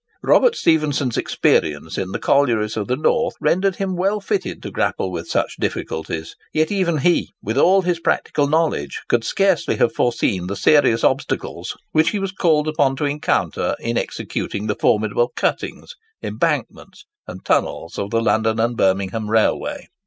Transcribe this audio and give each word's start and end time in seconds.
Robert 0.23 0.55
Stephenson's 0.55 1.15
experience 1.15 1.95
in 1.95 2.09
the 2.11 2.17
collieries 2.17 2.75
of 2.75 2.87
the 2.87 2.95
North 2.95 3.35
rendered 3.39 3.75
him 3.75 3.95
well 3.95 4.19
fitted 4.19 4.63
to 4.63 4.71
grapple 4.71 5.11
with 5.11 5.27
such 5.27 5.57
difficulties; 5.57 6.35
yet 6.51 6.71
even 6.71 6.97
he, 6.97 7.35
with 7.43 7.55
all 7.55 7.83
his 7.83 7.99
practical 7.99 8.47
knowledge, 8.47 9.03
could 9.07 9.23
scarcely 9.23 9.75
have 9.75 9.93
foreseen 9.93 10.47
the 10.47 10.55
serious 10.55 11.03
obstacles 11.03 11.77
which 11.91 12.09
he 12.09 12.17
was 12.17 12.31
called 12.31 12.67
upon 12.67 12.95
to 12.95 13.05
encounter 13.05 13.75
in 13.79 13.95
executing 13.95 14.65
the 14.65 14.73
formidable 14.73 15.31
cuttings, 15.35 15.93
embankments, 16.23 17.05
and 17.27 17.45
tunnels 17.45 17.99
of 17.99 18.09
the 18.09 18.21
London 18.23 18.59
and 18.59 18.75
Birmingham 18.75 19.29
Railway. 19.29 19.85